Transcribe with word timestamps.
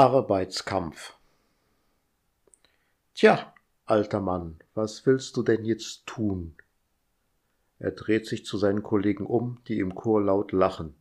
Arbeitskampf. 0.00 1.12
Tja, 3.12 3.52
alter 3.84 4.20
Mann, 4.22 4.58
was 4.72 5.04
willst 5.04 5.36
du 5.36 5.42
denn 5.42 5.66
jetzt 5.66 6.06
tun? 6.06 6.54
Er 7.78 7.90
dreht 7.90 8.24
sich 8.24 8.46
zu 8.46 8.56
seinen 8.56 8.82
Kollegen 8.82 9.26
um, 9.26 9.58
die 9.68 9.78
im 9.78 9.94
Chor 9.94 10.22
laut 10.22 10.52
lachen. 10.52 10.94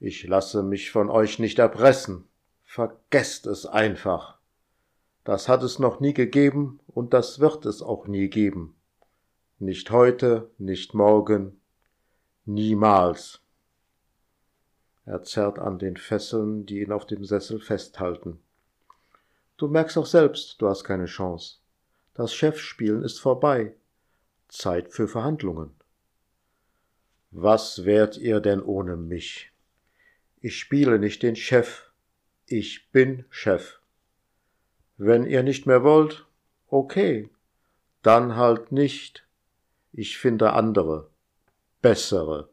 Ich 0.00 0.26
lasse 0.26 0.64
mich 0.64 0.90
von 0.90 1.10
euch 1.10 1.38
nicht 1.38 1.60
erpressen. 1.60 2.24
Vergesst 2.64 3.46
es 3.46 3.66
einfach. 3.66 4.40
Das 5.22 5.48
hat 5.48 5.62
es 5.62 5.78
noch 5.78 6.00
nie 6.00 6.12
gegeben 6.12 6.80
und 6.88 7.14
das 7.14 7.38
wird 7.38 7.66
es 7.66 7.82
auch 7.82 8.08
nie 8.08 8.28
geben. 8.28 8.74
Nicht 9.60 9.92
heute, 9.92 10.50
nicht 10.58 10.92
morgen, 10.92 11.60
niemals. 12.46 13.45
Er 15.06 15.22
zerrt 15.22 15.60
an 15.60 15.78
den 15.78 15.96
Fesseln, 15.96 16.66
die 16.66 16.80
ihn 16.80 16.90
auf 16.90 17.06
dem 17.06 17.24
Sessel 17.24 17.60
festhalten. 17.60 18.40
Du 19.56 19.68
merkst 19.68 19.96
auch 19.96 20.06
selbst, 20.06 20.60
du 20.60 20.68
hast 20.68 20.82
keine 20.82 21.06
Chance. 21.06 21.58
Das 22.12 22.34
Chefspielen 22.34 23.04
ist 23.04 23.20
vorbei. 23.20 23.76
Zeit 24.48 24.88
für 24.88 25.06
Verhandlungen. 25.06 25.70
Was 27.30 27.84
wärt 27.84 28.16
ihr 28.16 28.40
denn 28.40 28.60
ohne 28.60 28.96
mich? 28.96 29.52
Ich 30.40 30.58
spiele 30.58 30.98
nicht 30.98 31.22
den 31.22 31.36
Chef. 31.36 31.90
Ich 32.46 32.90
bin 32.90 33.24
Chef. 33.30 33.78
Wenn 34.96 35.24
ihr 35.24 35.44
nicht 35.44 35.66
mehr 35.66 35.84
wollt, 35.84 36.26
okay. 36.66 37.30
Dann 38.02 38.34
halt 38.34 38.72
nicht. 38.72 39.24
Ich 39.92 40.18
finde 40.18 40.52
andere. 40.52 41.10
Bessere 41.80 42.48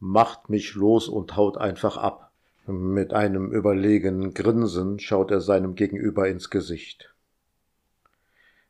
macht 0.00 0.50
mich 0.50 0.74
los 0.74 1.08
und 1.08 1.36
haut 1.36 1.56
einfach 1.56 1.96
ab. 1.96 2.32
Mit 2.66 3.12
einem 3.12 3.50
überlegenen 3.50 4.34
Grinsen 4.34 4.98
schaut 4.98 5.30
er 5.30 5.40
seinem 5.40 5.74
Gegenüber 5.74 6.28
ins 6.28 6.50
Gesicht. 6.50 7.14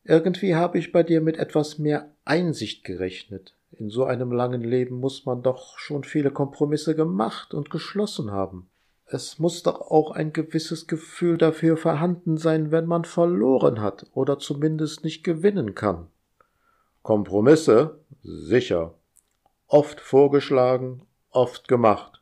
Irgendwie 0.05 0.55
habe 0.55 0.79
ich 0.79 0.93
bei 0.93 1.03
dir 1.03 1.21
mit 1.21 1.37
etwas 1.37 1.79
mehr 1.79 2.11
Einsicht 2.25 2.85
gerechnet. 2.85 3.55
In 3.73 3.91
so 3.91 4.05
einem 4.05 4.33
langen 4.33 4.63
Leben 4.63 5.01
muss 5.01 5.27
man 5.27 5.43
doch 5.43 5.79
schon 5.79 6.05
viele 6.05 6.31
Kompromisse 6.31 6.95
gemacht 6.95 7.53
und 7.53 7.71
geschlossen 7.71 8.31
haben. 8.31 8.69
Es 9.05 9.39
muss 9.39 9.63
doch 9.63 9.81
auch 9.81 10.11
ein 10.11 10.33
gewisses 10.33 10.87
Gefühl 10.87 11.39
dafür 11.39 11.77
vorhanden 11.77 12.37
sein, 12.37 12.71
wenn 12.71 12.87
man 12.87 13.05
verloren 13.05 13.81
hat 13.81 14.07
oder 14.13 14.39
zumindest 14.39 15.03
nicht 15.03 15.25
gewinnen 15.25 15.75
kann. 15.75 16.09
Kompromisse? 17.03 18.01
Sicher. 18.23 18.95
Oft 19.67 20.01
vorgeschlagen, 20.01 21.03
oft 21.39 21.69
gemacht, 21.69 22.21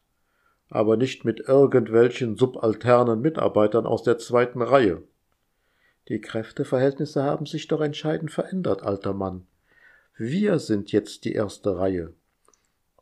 aber 0.69 0.99
nicht 0.99 1.25
mit 1.25 1.41
irgendwelchen 1.41 2.37
subalternen 2.37 3.23
Mitarbeitern 3.23 3.87
aus 3.87 4.03
der 4.03 4.19
zweiten 4.19 4.61
Reihe. 4.61 5.03
Die 6.09 6.21
Kräfteverhältnisse 6.21 7.23
haben 7.23 7.47
sich 7.47 7.67
doch 7.67 7.81
entscheidend 7.81 8.31
verändert, 8.31 8.83
alter 8.83 9.15
Mann. 9.15 9.47
Wir 10.19 10.59
sind 10.59 10.93
jetzt 10.93 11.25
die 11.25 11.33
erste 11.33 11.79
Reihe. 11.79 12.13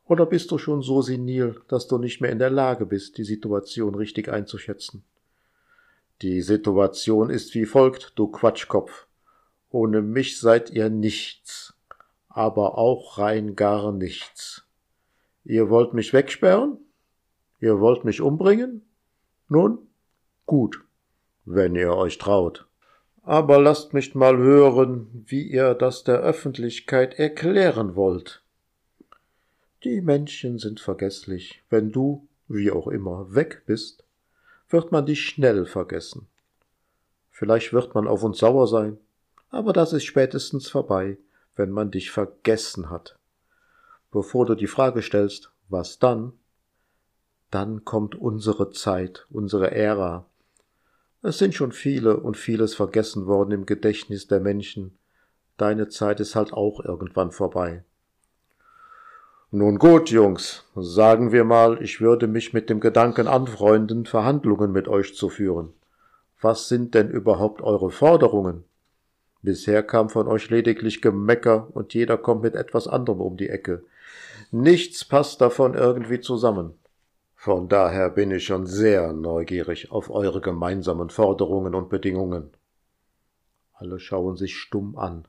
Oder 0.05 0.25
bist 0.25 0.51
du 0.51 0.57
schon 0.57 0.81
so 0.81 1.01
senil, 1.01 1.59
dass 1.67 1.87
du 1.87 1.97
nicht 1.97 2.21
mehr 2.21 2.31
in 2.31 2.39
der 2.39 2.49
Lage 2.49 2.85
bist, 2.85 3.17
die 3.17 3.25
Situation 3.25 3.93
richtig 3.93 4.29
einzuschätzen? 4.29 5.03
Die 6.21 6.41
Situation 6.41 7.29
ist 7.29 7.53
wie 7.55 7.65
folgt, 7.65 8.13
du 8.15 8.27
Quatschkopf. 8.27 9.05
Ohne 9.69 10.01
mich 10.01 10.39
seid 10.39 10.69
ihr 10.69 10.89
nichts, 10.89 11.73
aber 12.29 12.77
auch 12.77 13.17
rein 13.17 13.57
gar 13.57 13.91
nichts. 13.91 14.64
Ihr 15.45 15.69
wollt 15.69 15.93
mich 15.93 16.11
wegsperren? 16.11 16.79
Ihr 17.59 17.79
wollt 17.79 18.03
mich 18.03 18.19
umbringen? 18.19 18.81
Nun, 19.47 19.77
gut, 20.47 20.83
wenn 21.45 21.75
ihr 21.75 21.95
euch 21.95 22.17
traut. 22.17 22.65
Aber 23.21 23.61
lasst 23.61 23.93
mich 23.93 24.15
mal 24.15 24.37
hören, 24.37 25.23
wie 25.27 25.43
ihr 25.43 25.75
das 25.75 26.03
der 26.03 26.17
Öffentlichkeit 26.17 27.19
erklären 27.19 27.95
wollt. 27.95 28.41
Die 29.83 30.01
Menschen 30.01 30.57
sind 30.57 30.79
vergesslich. 30.79 31.61
Wenn 31.69 31.91
du, 31.91 32.27
wie 32.47 32.71
auch 32.71 32.87
immer, 32.87 33.35
weg 33.35 33.63
bist, 33.67 34.03
wird 34.69 34.91
man 34.91 35.05
dich 35.05 35.21
schnell 35.21 35.67
vergessen. 35.67 36.27
Vielleicht 37.29 37.71
wird 37.71 37.93
man 37.93 38.07
auf 38.07 38.23
uns 38.23 38.39
sauer 38.39 38.67
sein, 38.67 38.97
aber 39.51 39.73
das 39.73 39.93
ist 39.93 40.05
spätestens 40.05 40.67
vorbei, 40.67 41.17
wenn 41.55 41.69
man 41.69 41.91
dich 41.91 42.09
vergessen 42.09 42.89
hat 42.89 43.15
bevor 44.15 44.45
du 44.45 44.55
die 44.55 44.67
Frage 44.67 45.01
stellst, 45.01 45.51
was 45.67 45.99
dann? 45.99 46.31
Dann 47.51 47.83
kommt 47.83 48.15
unsere 48.15 48.71
Zeit, 48.71 49.27
unsere 49.29 49.71
Ära. 49.71 50.25
Es 51.21 51.37
sind 51.37 51.53
schon 51.53 51.73
viele 51.73 52.15
und 52.15 52.37
vieles 52.37 52.75
vergessen 52.75 53.25
worden 53.25 53.51
im 53.51 53.65
Gedächtnis 53.65 54.27
der 54.27 54.39
Menschen. 54.39 54.97
Deine 55.57 55.89
Zeit 55.89 56.21
ist 56.21 56.33
halt 56.33 56.53
auch 56.53 56.79
irgendwann 56.79 57.31
vorbei. 57.31 57.83
Nun 59.51 59.79
gut, 59.79 60.09
Jungs, 60.11 60.63
sagen 60.75 61.33
wir 61.33 61.43
mal, 61.43 61.83
ich 61.83 61.99
würde 61.99 62.27
mich 62.27 62.53
mit 62.53 62.69
dem 62.69 62.79
Gedanken 62.79 63.27
anfreunden, 63.27 64.05
Verhandlungen 64.05 64.71
mit 64.71 64.87
euch 64.87 65.13
zu 65.13 65.27
führen. 65.27 65.73
Was 66.39 66.69
sind 66.69 66.95
denn 66.95 67.09
überhaupt 67.09 67.61
eure 67.61 67.91
Forderungen? 67.91 68.63
Bisher 69.41 69.83
kam 69.83 70.09
von 70.09 70.27
euch 70.27 70.49
lediglich 70.49 71.01
Gemecker 71.01 71.67
und 71.73 71.93
jeder 71.93 72.17
kommt 72.17 72.43
mit 72.43 72.55
etwas 72.55 72.87
anderem 72.87 73.19
um 73.19 73.35
die 73.35 73.49
Ecke. 73.49 73.83
Nichts 74.51 75.05
passt 75.05 75.41
davon 75.41 75.73
irgendwie 75.73 76.19
zusammen. 76.19 76.77
Von 77.35 77.69
daher 77.69 78.09
bin 78.09 78.31
ich 78.31 78.45
schon 78.45 78.65
sehr 78.65 79.13
neugierig 79.13 79.91
auf 79.91 80.09
eure 80.09 80.41
gemeinsamen 80.41 81.09
Forderungen 81.09 81.75
und 81.75 81.89
Bedingungen. 81.89 82.51
Alle 83.73 83.99
schauen 83.99 84.35
sich 84.35 84.57
stumm 84.57 84.97
an. 84.97 85.27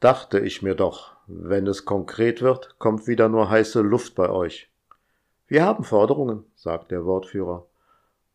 Dachte 0.00 0.38
ich 0.38 0.62
mir 0.62 0.74
doch, 0.74 1.16
wenn 1.26 1.66
es 1.66 1.84
konkret 1.84 2.40
wird, 2.42 2.78
kommt 2.78 3.06
wieder 3.06 3.28
nur 3.28 3.50
heiße 3.50 3.80
Luft 3.80 4.14
bei 4.14 4.30
euch. 4.30 4.70
Wir 5.48 5.64
haben 5.64 5.84
Forderungen, 5.84 6.44
sagt 6.54 6.90
der 6.90 7.04
Wortführer, 7.04 7.66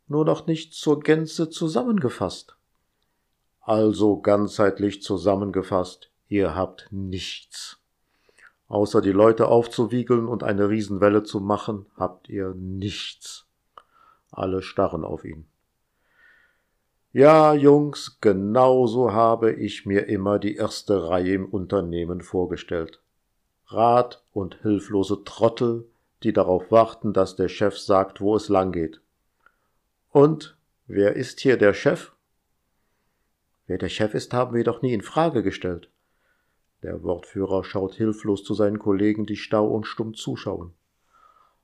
nur 0.07 0.25
noch 0.25 0.47
nicht 0.47 0.73
zur 0.73 0.99
Gänze 0.99 1.49
zusammengefasst. 1.49 2.55
Also 3.61 4.19
ganzheitlich 4.19 5.01
zusammengefasst, 5.01 6.11
ihr 6.27 6.55
habt 6.55 6.87
nichts. 6.91 7.80
Außer 8.71 9.01
die 9.01 9.11
Leute 9.11 9.49
aufzuwiegeln 9.49 10.29
und 10.29 10.43
eine 10.43 10.69
Riesenwelle 10.69 11.23
zu 11.23 11.41
machen, 11.41 11.87
habt 11.97 12.29
ihr 12.29 12.53
nichts. 12.55 13.45
Alle 14.31 14.61
starren 14.61 15.03
auf 15.03 15.25
ihn. 15.25 15.45
Ja, 17.11 17.53
Jungs, 17.53 18.17
genau 18.21 18.87
so 18.87 19.11
habe 19.11 19.51
ich 19.51 19.85
mir 19.85 20.07
immer 20.07 20.39
die 20.39 20.55
erste 20.55 21.09
Reihe 21.09 21.33
im 21.33 21.45
Unternehmen 21.47 22.21
vorgestellt. 22.21 23.01
Rat 23.65 24.23
und 24.31 24.55
hilflose 24.61 25.25
Trottel, 25.25 25.89
die 26.23 26.31
darauf 26.31 26.71
warten, 26.71 27.11
dass 27.11 27.35
der 27.35 27.49
Chef 27.49 27.77
sagt, 27.77 28.21
wo 28.21 28.37
es 28.37 28.47
lang 28.47 28.71
geht. 28.71 29.01
Und 30.11 30.55
wer 30.87 31.17
ist 31.17 31.41
hier 31.41 31.57
der 31.57 31.73
Chef? 31.73 32.13
Wer 33.67 33.79
der 33.79 33.89
Chef 33.89 34.13
ist, 34.13 34.31
haben 34.31 34.55
wir 34.55 34.63
doch 34.63 34.81
nie 34.81 34.93
in 34.93 35.01
Frage 35.01 35.43
gestellt. 35.43 35.89
Der 36.83 37.03
Wortführer 37.03 37.63
schaut 37.63 37.93
hilflos 37.93 38.43
zu 38.43 38.53
seinen 38.53 38.79
Kollegen, 38.79 39.25
die 39.25 39.35
stau 39.35 39.67
und 39.67 39.85
stumm 39.85 40.13
zuschauen. 40.13 40.73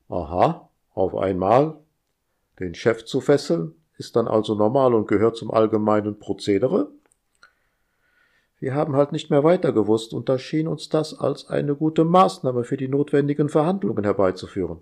Aha, 0.10 0.70
auf 0.94 1.16
einmal? 1.16 1.78
Den 2.60 2.76
Chef 2.76 3.06
zu 3.06 3.22
fesseln, 3.22 3.74
ist 3.98 4.16
dann 4.16 4.28
also 4.28 4.56
normal 4.56 4.94
und 4.94 5.08
gehört 5.08 5.38
zum 5.38 5.52
allgemeinen 5.52 6.20
Prozedere? 6.20 6.92
Wir 8.60 8.74
haben 8.74 8.96
halt 8.96 9.12
nicht 9.12 9.30
mehr 9.30 9.44
weiter 9.44 9.72
gewusst, 9.72 10.14
und 10.14 10.30
da 10.30 10.40
schien 10.40 10.68
uns 10.68 10.90
das 10.90 11.20
als 11.20 11.48
eine 11.48 11.76
gute 11.76 12.04
Maßnahme 12.06 12.64
für 12.64 12.78
die 12.78 12.88
notwendigen 12.88 13.50
Verhandlungen 13.50 14.04
herbeizuführen. 14.04 14.80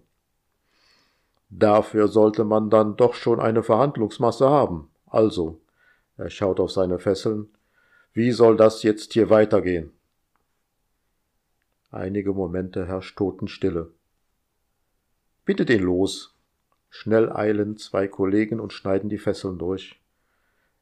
Dafür 1.49 2.07
sollte 2.07 2.43
man 2.43 2.69
dann 2.69 2.97
doch 2.97 3.13
schon 3.13 3.39
eine 3.39 3.63
Verhandlungsmasse 3.63 4.49
haben. 4.49 4.89
Also, 5.07 5.59
er 6.17 6.29
schaut 6.29 6.59
auf 6.59 6.71
seine 6.71 6.99
Fesseln, 6.99 7.49
wie 8.13 8.31
soll 8.31 8.55
das 8.55 8.83
jetzt 8.83 9.13
hier 9.13 9.29
weitergehen? 9.29 9.91
Einige 11.95 12.33
Momente 12.33 12.87
herrscht 12.87 13.17
Totenstille. 13.17 13.89
Bitte 15.45 15.63
den 15.63 15.81
los, 15.81 16.35
Schnell 16.89 17.31
eilen 17.31 17.77
zwei 17.77 18.09
Kollegen 18.09 18.59
und 18.59 18.73
schneiden 18.73 19.09
die 19.09 19.17
Fesseln 19.17 19.57
durch. 19.57 20.01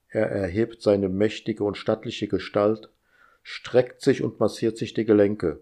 Er 0.10 0.31
erhebt 0.31 0.81
seine 0.81 1.10
mächtige 1.10 1.63
und 1.63 1.77
stattliche 1.77 2.27
Gestalt, 2.27 2.89
streckt 3.44 4.01
sich 4.01 4.24
und 4.24 4.39
massiert 4.39 4.75
sich 4.75 4.95
die 4.95 5.06
Gelenke. 5.06 5.60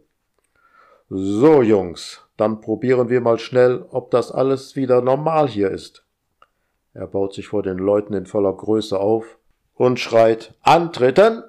So, 1.10 1.62
Jungs, 1.62 2.26
dann 2.38 2.62
probieren 2.62 3.10
wir 3.10 3.20
mal 3.20 3.38
schnell, 3.38 3.86
ob 3.90 4.10
das 4.12 4.32
alles 4.32 4.78
wieder 4.78 5.02
normal 5.02 5.50
hier 5.50 5.70
ist. 5.70 6.06
Er 6.94 7.08
baut 7.08 7.34
sich 7.34 7.50
vor 7.50 7.62
den 7.62 7.78
Leuten 7.78 8.14
in 8.14 8.26
voller 8.26 8.54
Größe 8.54 8.98
auf 8.98 9.38
und 9.74 10.00
schreit 10.00 10.54
Antreten! 10.62 11.44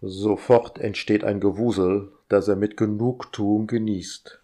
Sofort 0.00 0.78
entsteht 0.78 1.24
ein 1.24 1.40
Gewusel, 1.40 2.12
das 2.32 2.48
er 2.48 2.56
mit 2.56 2.76
Genugtuung 2.76 3.66
genießt. 3.66 4.40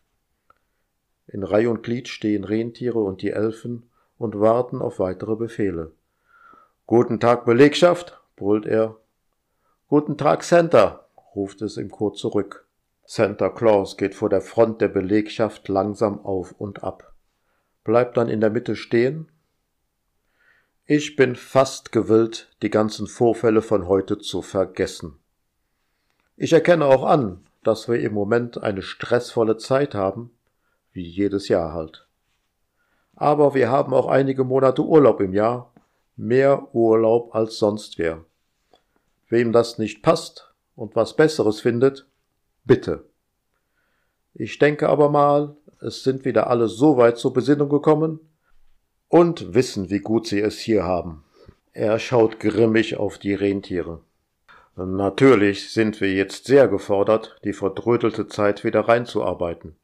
In 1.27 1.43
Reih 1.43 1.69
und 1.69 1.83
Glied 1.83 2.09
stehen 2.09 2.45
Rentiere 2.45 2.99
und 2.99 3.23
die 3.23 3.31
Elfen 3.31 3.89
und 4.19 4.39
warten 4.39 4.81
auf 4.81 4.99
weitere 4.99 5.37
Befehle. 5.37 5.93
Guten 6.87 7.21
Tag, 7.21 7.45
Belegschaft, 7.45 8.21
brüllt 8.37 8.67
er. 8.67 8.97
Guten 9.89 10.17
Tag, 10.17 10.45
Santa, 10.45 11.07
ruft 11.35 11.63
es 11.63 11.77
im 11.77 11.91
Chor 11.91 12.15
zurück. 12.15 12.67
Santa 13.05 13.49
Claus 13.49 13.97
geht 13.97 14.15
vor 14.15 14.29
der 14.29 14.41
Front 14.43 14.81
der 14.81 14.89
Belegschaft 14.89 15.69
langsam 15.69 16.25
auf 16.25 16.53
und 16.53 16.85
ab, 16.85 17.15
bleibt 17.85 18.17
dann 18.17 18.29
in 18.29 18.41
der 18.41 18.51
Mitte 18.51 18.77
stehen 18.77 19.29
ich 20.91 21.17
bin 21.17 21.37
fast 21.37 21.93
gewillt, 21.93 22.49
die 22.63 22.71
ganzen 22.71 23.09
Vorfälle 23.09 23.61
von 23.61 23.89
heute 23.89 24.17
zu 24.17 24.41
vergessen. 24.41 25.19
Ich 26.35 26.55
erkenne 26.55 26.87
auch 26.87 27.05
an, 27.05 27.45
dass 27.69 27.87
wir 27.87 28.01
im 28.01 28.15
Moment 28.15 28.63
eine 28.63 28.81
stressvolle 28.81 29.59
Zeit 29.59 29.95
haben, 29.95 30.31
wie 30.93 31.07
jedes 31.07 31.49
Jahr 31.49 31.75
halt. 31.75 32.09
Aber 33.15 33.55
wir 33.55 33.71
haben 33.71 33.93
auch 33.93 34.07
einige 34.07 34.43
Monate 34.43 34.83
Urlaub 34.83 35.21
im 35.21 35.35
Jahr, 35.35 35.71
mehr 36.17 36.75
Urlaub 36.75 37.35
als 37.35 37.59
sonst 37.59 37.99
wer. 37.99 38.25
Wem 39.29 39.53
das 39.53 39.77
nicht 39.77 40.03
passt 40.03 40.55
und 40.77 40.97
was 40.97 41.15
Besseres 41.15 41.61
findet, 41.61 42.07
bitte. 42.65 43.05
Ich 44.33 44.59
denke 44.59 44.89
aber 44.89 45.11
mal, 45.11 45.55
es 45.83 46.03
sind 46.03 46.25
wieder 46.25 46.47
alle 46.47 46.69
so 46.69 46.97
weit 46.97 47.19
zur 47.19 47.35
Besinnung 47.35 47.69
gekommen, 47.69 48.21
und 49.09 49.53
wissen, 49.53 49.91
wie 49.91 50.01
gut 50.01 50.27
sie 50.27 50.41
es 50.41 50.59
hier 50.59 50.85
haben. 50.85 51.23
Er 51.73 51.99
schaut 51.99 52.41
grimmig 52.41 52.97
auf 52.97 53.19
die 53.19 53.35
Rentiere. 53.35 54.01
Natürlich 54.87 55.73
sind 55.73 56.01
wir 56.01 56.13
jetzt 56.13 56.45
sehr 56.45 56.69
gefordert, 56.69 57.37
die 57.43 57.53
verdrödelte 57.53 58.29
Zeit 58.29 58.63
wieder 58.63 58.83
reinzuarbeiten. 58.83 59.75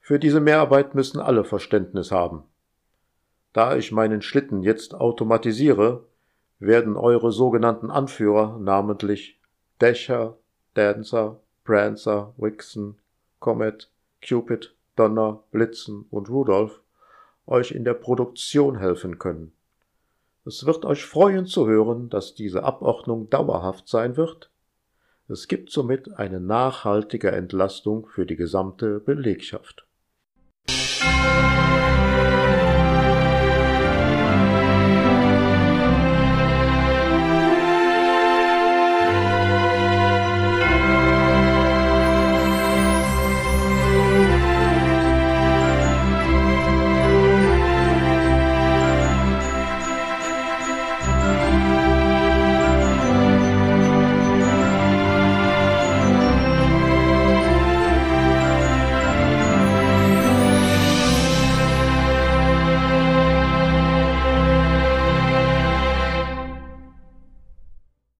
Für 0.00 0.20
diese 0.20 0.38
Mehrarbeit 0.40 0.94
müssen 0.94 1.18
alle 1.18 1.42
Verständnis 1.42 2.12
haben. 2.12 2.44
Da 3.52 3.74
ich 3.76 3.90
meinen 3.90 4.22
Schlitten 4.22 4.62
jetzt 4.62 4.94
automatisiere, 4.94 6.04
werden 6.60 6.96
eure 6.96 7.32
sogenannten 7.32 7.90
Anführer, 7.90 8.58
namentlich 8.60 9.40
Dasher, 9.80 10.36
Dancer, 10.74 11.40
Prancer, 11.64 12.32
Wixen, 12.36 12.98
Comet, 13.40 13.90
Cupid, 14.26 14.72
Donner, 14.94 15.42
Blitzen 15.50 16.06
und 16.10 16.30
Rudolph, 16.30 16.80
euch 17.46 17.72
in 17.72 17.84
der 17.84 17.94
Produktion 17.94 18.78
helfen 18.78 19.18
können. 19.18 19.55
Es 20.46 20.64
wird 20.64 20.84
euch 20.84 21.04
freuen 21.04 21.46
zu 21.46 21.66
hören, 21.66 22.08
dass 22.08 22.34
diese 22.36 22.62
Abordnung 22.62 23.28
dauerhaft 23.28 23.88
sein 23.88 24.16
wird. 24.16 24.52
Es 25.28 25.48
gibt 25.48 25.70
somit 25.70 26.18
eine 26.18 26.38
nachhaltige 26.38 27.32
Entlastung 27.32 28.06
für 28.06 28.26
die 28.26 28.36
gesamte 28.36 29.00
Belegschaft. 29.00 29.85